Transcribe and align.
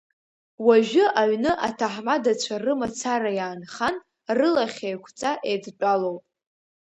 Уажәы 0.65 1.05
аҩны 1.21 1.51
аҭаҳмадацәа 1.67 2.55
рымацара 2.63 3.31
иаанхан, 3.39 3.95
рылахь 4.37 4.79
еиқәҵа 4.87 5.31
еидтәалоуп. 5.49 6.23